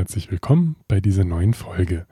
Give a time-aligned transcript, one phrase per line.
[0.00, 2.06] herzlich willkommen bei dieser neuen Folge.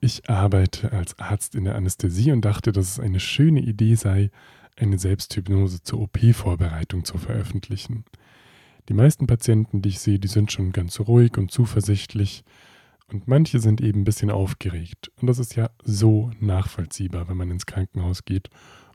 [0.00, 4.32] Ich arbeite als Arzt in der Anästhesie und dachte, dass es eine schöne Idee sei,
[4.74, 8.04] eine Selbsthypnose zur OP-Vorbereitung zu veröffentlichen.
[8.88, 12.42] Die meisten Patienten, die ich sehe, die sind schon ganz ruhig und zuversichtlich
[13.06, 15.12] und manche sind eben ein bisschen aufgeregt.
[15.20, 18.50] Und das ist ja so nachvollziehbar, wenn man ins Krankenhaus geht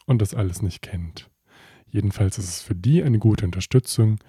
[0.08, 1.30] und das alles nicht kennt.
[1.90, 4.20] Jedenfalls ist es für die eine gute Unterstützung,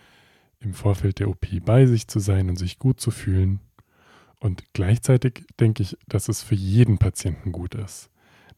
[0.60, 3.60] im Vorfeld der OP bei sich zu sein und sich gut zu fühlen.
[4.40, 8.10] Und gleichzeitig denke ich, dass es für jeden Patienten gut ist.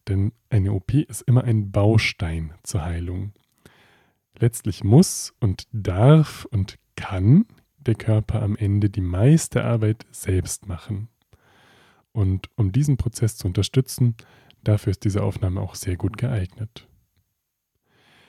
[0.08, 3.32] Denn eine OP ist immer ein Baustein zur Heilung.
[4.38, 7.46] Letztlich muss und darf und kann
[7.78, 11.08] der Körper am Ende die meiste Arbeit selbst machen.
[12.12, 14.14] Und um diesen Prozess zu unterstützen,
[14.62, 16.86] dafür ist diese Aufnahme auch sehr gut geeignet.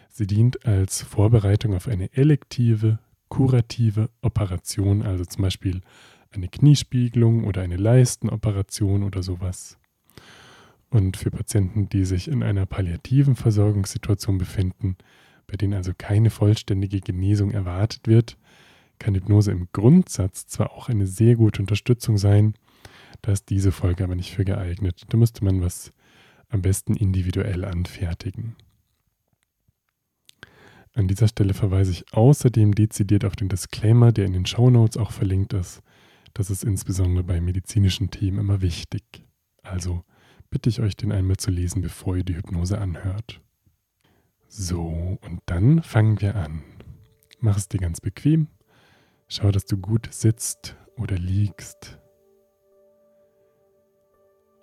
[0.09, 5.81] Sie dient als Vorbereitung auf eine elektive, kurative Operation, also zum Beispiel
[6.33, 9.77] eine Kniespiegelung oder eine Leistenoperation oder sowas.
[10.89, 14.97] Und für Patienten, die sich in einer palliativen Versorgungssituation befinden,
[15.47, 18.37] bei denen also keine vollständige Genesung erwartet wird,
[18.99, 22.53] kann Hypnose im Grundsatz zwar auch eine sehr gute Unterstützung sein,
[23.23, 25.03] da ist diese Folge aber nicht für geeignet.
[25.09, 25.93] Da müsste man was
[26.49, 28.55] am besten individuell anfertigen.
[30.93, 34.97] An dieser Stelle verweise ich außerdem dezidiert auf den Disclaimer, der in den Show Notes
[34.97, 35.81] auch verlinkt ist.
[36.33, 39.03] Das ist insbesondere bei medizinischen Themen immer wichtig.
[39.61, 40.03] Also
[40.49, 43.41] bitte ich euch, den einmal zu lesen, bevor ihr die Hypnose anhört.
[44.47, 46.63] So, und dann fangen wir an.
[47.39, 48.47] Mach es dir ganz bequem.
[49.27, 51.99] Schau, dass du gut sitzt oder liegst.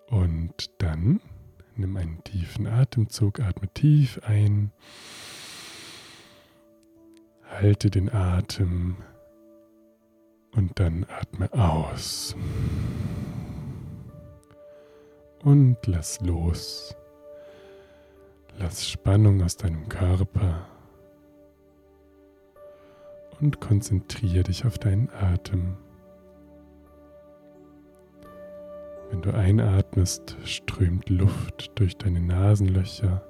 [0.09, 1.21] Und dann
[1.77, 4.73] nimm einen tiefen Atemzug, atme tief ein.
[7.45, 8.97] Halte den Atem
[10.55, 12.37] und dann atme aus.
[15.43, 16.95] Und lass los.
[18.59, 20.67] Lass Spannung aus deinem Körper
[23.41, 25.77] und konzentriere dich auf deinen Atem.
[29.11, 33.23] Wenn du einatmest, strömt Luft durch deine Nasenlöcher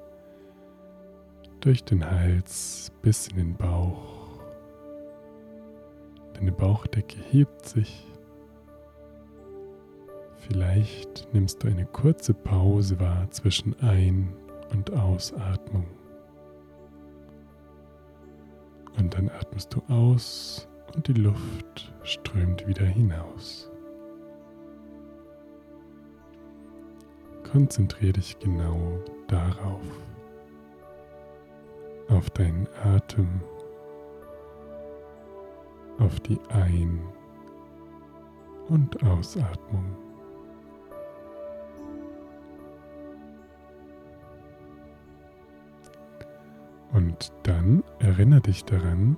[1.61, 4.20] durch den Hals bis in den Bauch.
[6.41, 8.07] Deine Bauchdecke hebt sich.
[10.39, 14.33] Vielleicht nimmst du eine kurze Pause wahr zwischen Ein-
[14.73, 15.85] und Ausatmung.
[18.97, 23.71] Und dann atmest du aus und die Luft strömt wieder hinaus.
[27.53, 28.99] Konzentriere dich genau
[29.29, 29.83] darauf
[32.09, 33.43] auf deinen Atem,
[36.01, 37.01] auf die Ein-
[38.69, 39.85] und Ausatmung.
[46.93, 49.17] Und dann erinnere dich daran,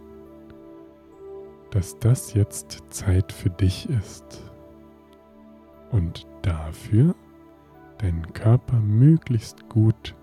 [1.70, 4.42] dass das jetzt Zeit für dich ist
[5.90, 7.14] und dafür
[7.98, 10.14] deinen Körper möglichst gut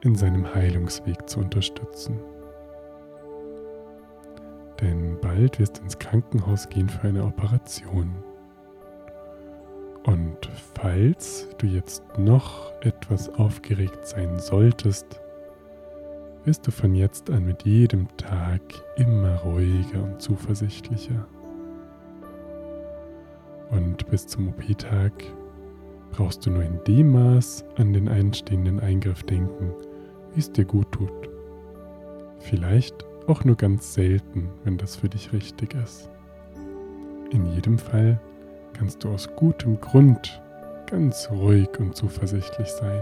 [0.00, 2.18] in seinem Heilungsweg zu unterstützen.
[4.80, 8.14] Denn bald wirst du ins Krankenhaus gehen für eine Operation.
[10.04, 10.38] Und
[10.74, 15.20] falls du jetzt noch etwas aufgeregt sein solltest,
[16.44, 18.62] wirst du von jetzt an mit jedem Tag
[18.96, 21.26] immer ruhiger und zuversichtlicher.
[23.70, 25.12] Und bis zum OP-Tag
[26.12, 29.72] brauchst du nur in dem Maß an den einstehenden Eingriff denken,
[30.34, 31.28] wie es dir gut tut.
[32.38, 36.08] Vielleicht auch nur ganz selten, wenn das für dich richtig ist.
[37.30, 38.20] In jedem Fall
[38.72, 40.40] kannst du aus gutem Grund
[40.86, 43.00] ganz ruhig und zuversichtlich sein.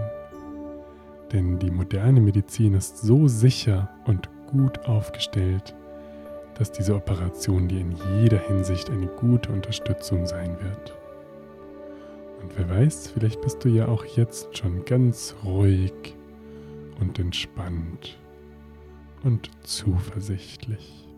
[1.33, 5.75] Denn die moderne Medizin ist so sicher und gut aufgestellt,
[6.55, 10.95] dass diese Operation dir in jeder Hinsicht eine gute Unterstützung sein wird.
[12.43, 15.93] Und wer weiß, vielleicht bist du ja auch jetzt schon ganz ruhig
[17.01, 18.19] und entspannt
[19.25, 21.09] und zuversichtlich.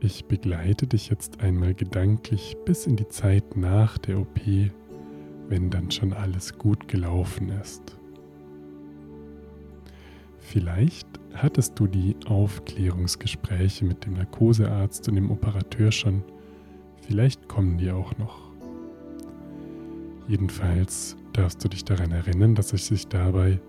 [0.00, 4.40] Ich begleite dich jetzt einmal gedanklich bis in die Zeit nach der OP,
[5.48, 7.96] wenn dann schon alles gut gelaufen ist.
[10.38, 16.22] Vielleicht hattest du die Aufklärungsgespräche mit dem Narkosearzt und dem Operateur schon,
[17.06, 18.48] vielleicht kommen die auch noch.
[20.28, 23.60] Jedenfalls darfst du dich daran erinnern, dass es sich dabei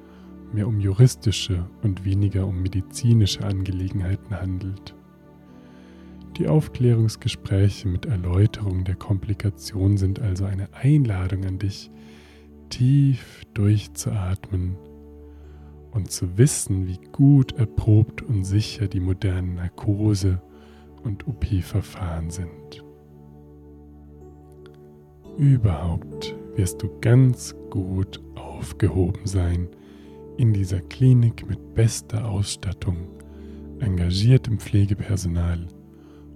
[0.54, 4.96] mehr um juristische und weniger um medizinische Angelegenheiten handelt.
[6.38, 11.92] Die Aufklärungsgespräche mit Erläuterung der Komplikation sind also eine Einladung an dich,
[12.70, 14.78] tief durchzuatmen
[15.92, 20.42] und zu wissen, wie gut erprobt und sicher die modernen Narkose
[21.04, 22.84] und OP-Verfahren sind.
[25.38, 29.70] Überhaupt wirst du ganz gut aufgehoben sein
[30.40, 32.96] in dieser Klinik mit bester Ausstattung,
[33.82, 35.68] engagiertem Pflegepersonal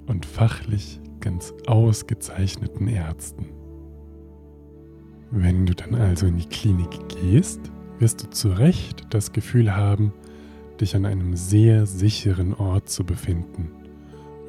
[0.08, 3.46] und fachlich ganz ausgezeichneten Ärzten.
[5.32, 7.62] Wenn du dann also in die Klinik gehst,
[8.00, 10.12] wirst du zu Recht das Gefühl haben,
[10.82, 13.72] dich an einem sehr sicheren Ort zu befinden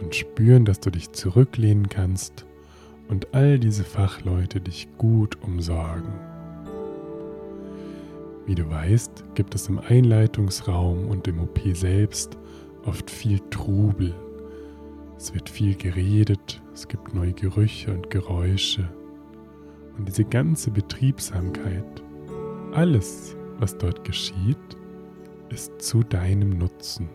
[0.03, 2.45] und spüren, dass du dich zurücklehnen kannst
[3.07, 6.34] und all diese Fachleute dich gut umsorgen.
[8.47, 12.37] Wie du weißt, gibt es im Einleitungsraum und im OP selbst
[12.85, 14.15] oft viel Trubel.
[15.17, 18.87] Es wird viel geredet, es gibt neue Gerüche und Geräusche.
[19.97, 22.03] Und diese ganze Betriebsamkeit,
[22.73, 24.59] alles, was dort geschieht,
[25.49, 27.09] ist zu deinem Nutzen.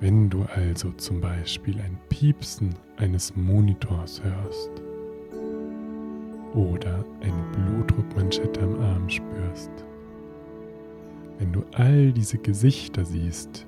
[0.00, 4.83] Wenn du also zum Beispiel ein Piepsen eines Monitors hörst
[6.54, 9.70] oder eine Blutdruckmanschette am Arm spürst,
[11.38, 13.66] wenn du all diese Gesichter siehst,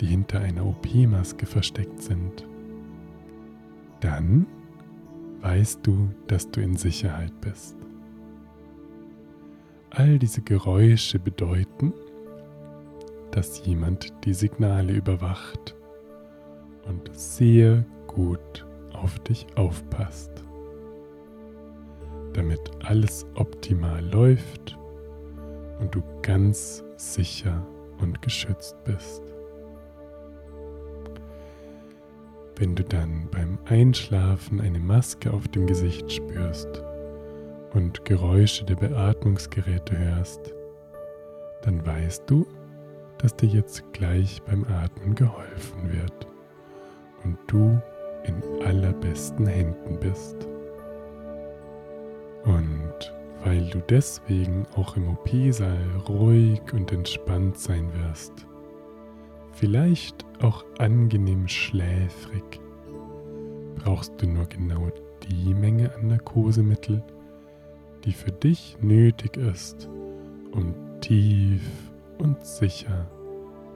[0.00, 2.46] die hinter einer OP-Maske versteckt sind,
[4.00, 4.46] dann
[5.40, 7.76] weißt du, dass du in Sicherheit bist.
[9.90, 11.92] All diese Geräusche bedeuten,
[13.30, 15.74] dass jemand die Signale überwacht
[16.86, 20.37] und sehr gut auf dich aufpasst,
[22.38, 24.78] damit alles optimal läuft
[25.80, 27.66] und du ganz sicher
[28.00, 29.22] und geschützt bist.
[32.56, 36.82] Wenn du dann beim Einschlafen eine Maske auf dem Gesicht spürst
[37.74, 40.54] und Geräusche der Beatmungsgeräte hörst,
[41.62, 42.46] dann weißt du,
[43.18, 46.28] dass dir jetzt gleich beim Atmen geholfen wird
[47.24, 47.80] und du
[48.24, 50.47] in allerbesten Händen bist.
[52.48, 53.12] Und
[53.44, 55.78] weil du deswegen auch im OP-Saal
[56.08, 58.32] ruhig und entspannt sein wirst,
[59.52, 62.60] vielleicht auch angenehm schläfrig,
[63.76, 64.88] brauchst du nur genau
[65.28, 67.02] die Menge an Narkosemittel,
[68.04, 69.86] die für dich nötig ist,
[70.52, 71.60] um tief
[72.16, 73.10] und sicher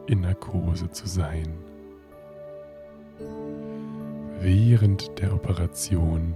[0.06, 1.58] in Narkose zu sein.
[4.40, 6.34] Während der Operation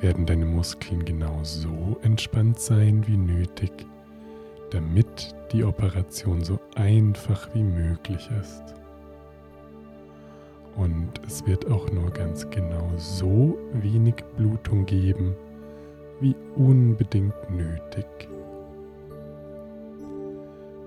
[0.00, 3.72] werden deine Muskeln genau so entspannt sein wie nötig,
[4.70, 8.62] damit die Operation so einfach wie möglich ist.
[10.76, 15.34] Und es wird auch nur ganz genau so wenig Blutung geben,
[16.20, 18.06] wie unbedingt nötig.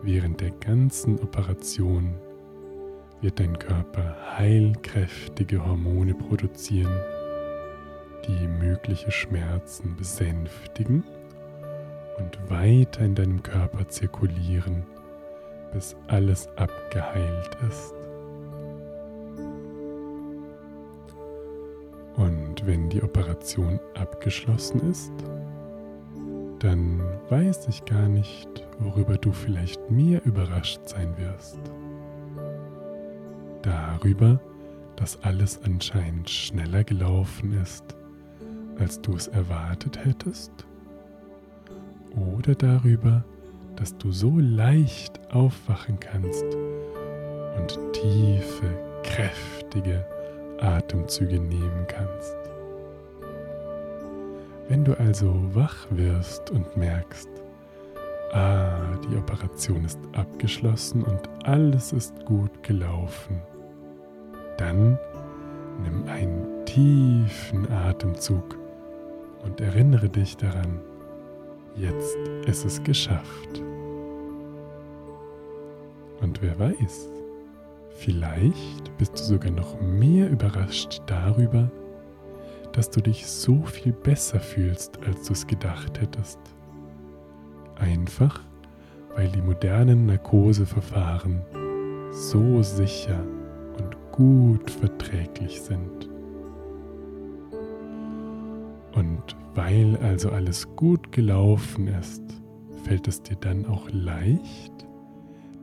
[0.04, 2.16] Während der ganzen Operation
[3.20, 6.94] wird dein Körper heilkräftige Hormone produzieren,
[8.28, 11.04] die mögliche Schmerzen besänftigen
[12.18, 14.84] und weiter in deinem Körper zirkulieren,
[15.74, 17.94] bis alles abgeheilt ist.
[22.18, 25.12] Und wenn die Operation abgeschlossen ist,
[26.60, 31.60] dann weiß ich gar nicht, worüber du vielleicht mehr überrascht sein wirst.
[33.64, 34.40] Darüber,
[34.96, 37.96] dass alles anscheinend schneller gelaufen ist,
[38.82, 40.52] als du es erwartet hättest?
[42.16, 43.24] Oder darüber,
[43.76, 46.44] dass du so leicht aufwachen kannst
[47.58, 50.06] und tiefe, kräftige
[50.60, 52.36] Atemzüge nehmen kannst?
[54.68, 57.30] Wenn du also wach wirst und merkst,
[58.34, 63.42] ah, die Operation ist abgeschlossen und alles ist gut gelaufen,
[64.58, 64.98] dann
[65.84, 68.61] nimm einen tiefen Atemzug
[69.44, 70.80] und erinnere dich daran,
[71.76, 73.62] jetzt ist es geschafft.
[76.22, 77.10] Und wer weiß,
[77.96, 81.72] vielleicht bist du sogar noch mehr überrascht darüber,
[82.74, 86.40] dass du dich so viel besser fühlst, als du es gedacht hättest.
[87.76, 88.40] Einfach,
[89.16, 91.42] weil die modernen Narkoseverfahren
[92.12, 93.20] so sicher
[93.78, 96.10] und gut verträglich sind.
[98.94, 102.24] Und weil also alles gut gelaufen ist,
[102.84, 104.88] fällt es dir dann auch leicht,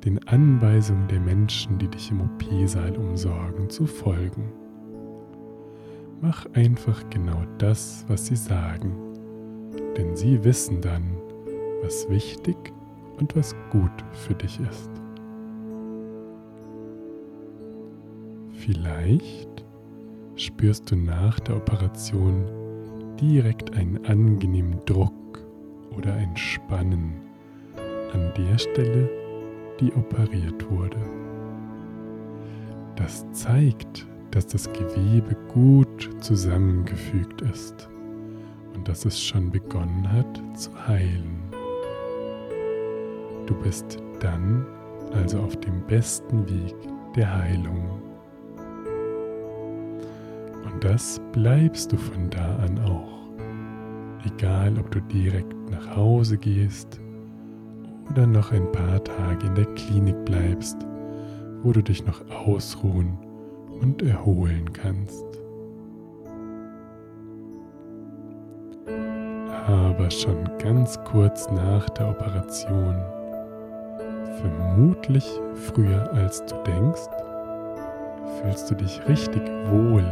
[0.05, 4.53] den Anweisungen der Menschen, die dich im OP-Saal umsorgen, zu folgen.
[6.21, 8.97] Mach einfach genau das, was sie sagen,
[9.97, 11.17] denn sie wissen dann,
[11.83, 12.57] was wichtig
[13.19, 14.91] und was gut für dich ist.
[18.53, 19.65] Vielleicht
[20.37, 22.45] spürst du nach der Operation
[23.21, 25.13] direkt einen angenehmen Druck
[25.97, 27.15] oder ein Spannen
[28.13, 29.11] an der Stelle,
[29.81, 30.99] die operiert wurde.
[32.97, 37.89] Das zeigt, dass das Gewebe gut zusammengefügt ist
[38.75, 41.43] und dass es schon begonnen hat zu heilen.
[43.47, 44.67] Du bist dann
[45.13, 46.75] also auf dem besten Weg
[47.17, 48.08] der Heilung.
[50.79, 53.19] Und das bleibst du von da an auch.
[54.25, 57.01] Egal, ob du direkt nach Hause gehst
[58.09, 60.77] oder noch ein paar Tage in der Klinik bleibst,
[61.65, 63.19] wo du dich noch ausruhen
[63.81, 65.25] und erholen kannst.
[69.67, 72.95] Aber schon ganz kurz nach der Operation,
[74.41, 77.09] vermutlich früher als du denkst,
[78.41, 79.43] fühlst du dich richtig
[79.73, 80.05] wohl,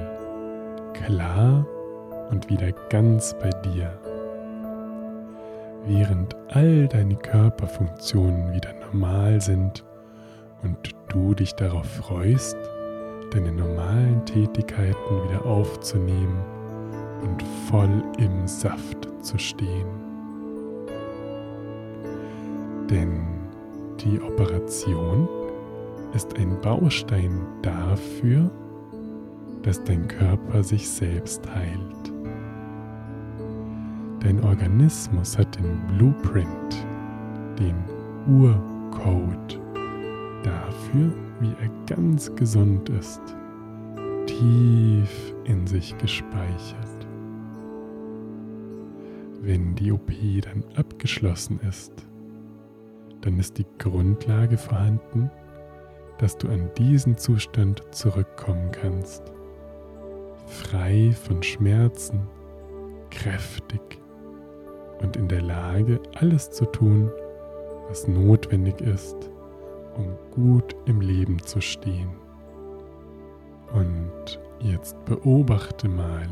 [1.04, 1.66] klar
[2.30, 3.98] und wieder ganz bei dir
[5.86, 9.84] während all deine Körperfunktionen wieder normal sind
[10.62, 12.56] und du dich darauf freust,
[13.30, 16.42] deine normalen Tätigkeiten wieder aufzunehmen
[17.22, 19.86] und voll im Saft zu stehen.
[22.90, 23.26] Denn
[24.00, 25.28] die Operation
[26.14, 28.50] ist ein Baustein dafür,
[29.66, 32.12] dass dein Körper sich selbst heilt.
[34.20, 36.86] Dein Organismus hat den Blueprint,
[37.58, 37.74] den
[38.28, 39.60] Urcode
[40.44, 43.20] dafür, wie er ganz gesund ist,
[44.26, 47.06] tief in sich gespeichert.
[49.42, 51.92] Wenn die OP dann abgeschlossen ist,
[53.22, 55.28] dann ist die Grundlage vorhanden,
[56.18, 59.35] dass du an diesen Zustand zurückkommen kannst.
[60.46, 62.28] Frei von Schmerzen,
[63.10, 63.80] kräftig
[65.00, 67.10] und in der Lage, alles zu tun,
[67.88, 69.30] was notwendig ist,
[69.96, 72.10] um gut im Leben zu stehen.
[73.74, 76.28] Und jetzt beobachte mal,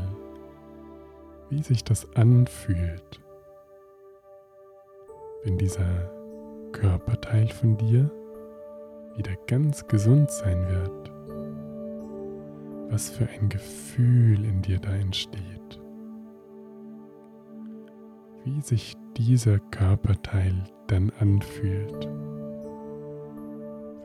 [1.49, 3.21] wie sich das anfühlt,
[5.43, 6.09] wenn dieser
[6.71, 8.09] Körperteil von dir
[9.15, 11.14] wieder ganz gesund sein wird.
[12.89, 15.79] Was für ein Gefühl in dir da entsteht
[18.45, 20.53] wie sich dieser Körperteil
[20.87, 22.05] dann anfühlt,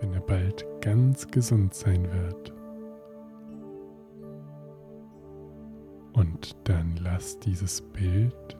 [0.00, 2.54] wenn er bald ganz gesund sein wird.
[6.14, 8.58] Und dann lass dieses Bild,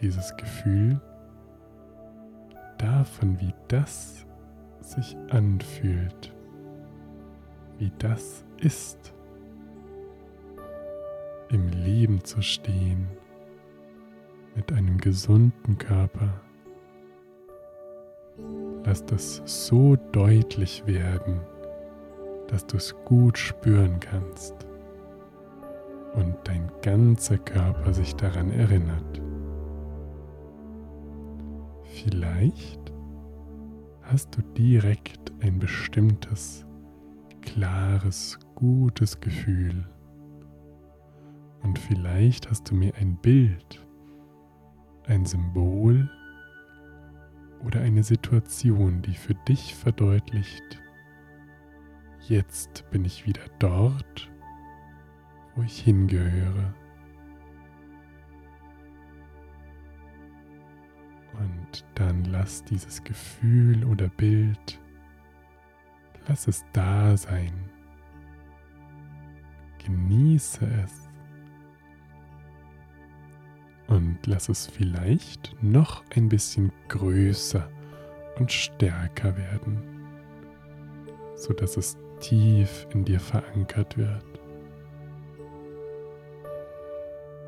[0.00, 1.00] dieses Gefühl
[2.76, 4.26] davon, wie das
[4.82, 6.34] sich anfühlt,
[7.78, 9.14] wie das ist,
[11.50, 13.08] im Leben zu stehen
[14.54, 16.40] mit einem gesunden Körper.
[18.84, 21.40] Lass das so deutlich werden,
[22.48, 24.54] dass du es gut spüren kannst
[26.14, 29.20] und dein ganzer Körper sich daran erinnert.
[31.82, 32.92] Vielleicht
[34.02, 36.64] hast du direkt ein bestimmtes,
[37.42, 39.84] klares, gutes Gefühl.
[41.66, 43.84] Und vielleicht hast du mir ein Bild
[45.08, 46.08] ein Symbol
[47.64, 50.80] oder eine Situation, die für dich verdeutlicht,
[52.28, 54.30] jetzt bin ich wieder dort,
[55.56, 56.72] wo ich hingehöre.
[61.32, 64.80] Und dann lass dieses Gefühl oder Bild,
[66.28, 67.52] lass es da sein.
[69.84, 71.05] Genieße es
[73.88, 77.68] und lass es vielleicht noch ein bisschen größer
[78.38, 79.82] und stärker werden,
[81.34, 84.24] sodass es tief in dir verankert wird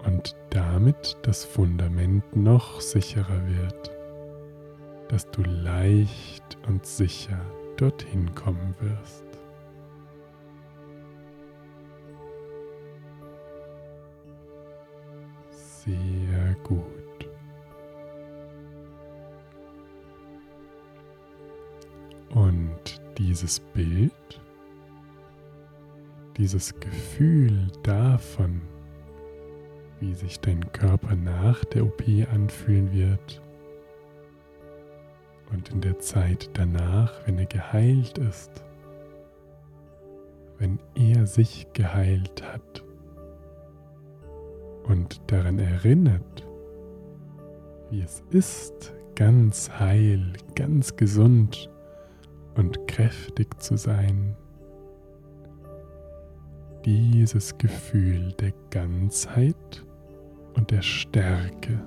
[0.09, 3.91] und damit das Fundament noch sicherer wird,
[5.09, 7.41] dass du leicht und sicher
[7.77, 9.28] dorthin kommen wirst.
[15.89, 16.85] Sehr gut.
[22.35, 24.13] Und dieses Bild,
[26.37, 28.61] dieses Gefühl davon,
[30.01, 32.03] wie sich dein Körper nach der OP
[32.35, 33.41] anfühlen wird
[35.51, 38.63] und in der Zeit danach, wenn er geheilt ist,
[40.59, 42.85] wenn er sich geheilt hat
[44.89, 46.47] und daran erinnert,
[47.91, 51.71] wie es ist, ganz heil, ganz gesund
[52.57, 54.37] und kräftig zu sein.
[56.85, 59.85] Dieses Gefühl der Ganzheit
[60.55, 61.81] und der Stärke,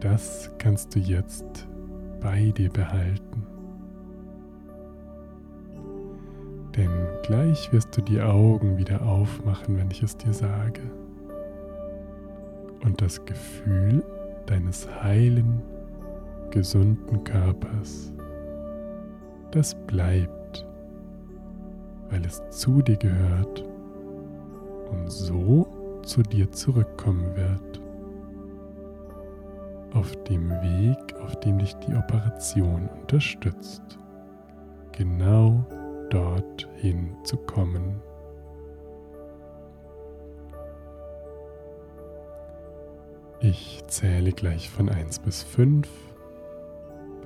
[0.00, 1.68] das kannst du jetzt
[2.20, 3.27] bei dir behalten.
[6.78, 10.80] Denn gleich wirst du die Augen wieder aufmachen, wenn ich es dir sage.
[12.84, 14.04] Und das Gefühl
[14.46, 15.60] deines heilen,
[16.52, 18.12] gesunden Körpers,
[19.50, 20.64] das bleibt,
[22.10, 23.64] weil es zu dir gehört
[24.92, 25.66] und so
[26.04, 27.82] zu dir zurückkommen wird.
[29.94, 33.98] Auf dem Weg, auf dem dich die Operation unterstützt.
[34.92, 35.66] Genau
[36.10, 38.00] dorthin zu kommen.
[43.40, 45.88] Ich zähle gleich von 1 bis 5.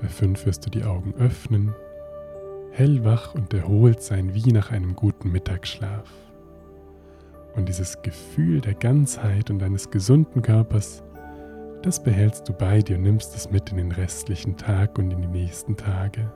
[0.01, 1.75] Bei 5 wirst du die Augen öffnen,
[2.71, 6.11] hellwach und erholt sein wie nach einem guten Mittagsschlaf.
[7.55, 11.03] Und dieses Gefühl der Ganzheit und deines gesunden Körpers,
[11.83, 15.23] das behältst du bei dir und nimmst es mit in den restlichen Tag und in
[15.23, 16.31] die nächsten Tage.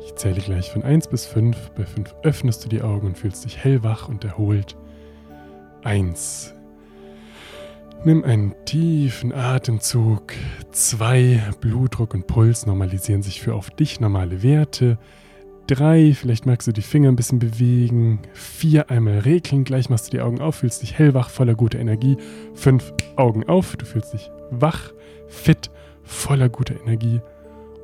[0.00, 1.70] Ich zähle gleich von 1 bis 5.
[1.70, 4.76] Bei 5 öffnest du die Augen und fühlst dich hellwach und erholt.
[5.84, 6.54] 1.
[8.04, 10.32] Nimm einen tiefen Atemzug.
[10.70, 11.50] 2.
[11.60, 14.98] Blutdruck und Puls normalisieren sich für auf dich normale Werte.
[15.68, 16.14] 3.
[16.14, 18.20] Vielleicht magst du die Finger ein bisschen bewegen.
[18.34, 18.90] 4.
[18.90, 19.64] Einmal regeln.
[19.64, 22.16] Gleich machst du die Augen auf, fühlst dich hellwach, voller guter Energie.
[22.54, 22.94] 5.
[23.16, 23.76] Augen auf.
[23.76, 24.92] Du fühlst dich wach,
[25.28, 25.70] fit,
[26.04, 27.20] voller guter Energie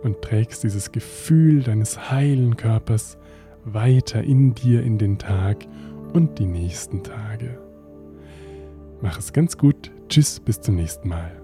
[0.03, 3.19] und trägst dieses Gefühl deines heilen Körpers
[3.65, 5.67] weiter in dir in den Tag
[6.13, 7.59] und die nächsten Tage.
[9.01, 9.91] Mach es ganz gut.
[10.09, 11.42] Tschüss, bis zum nächsten Mal.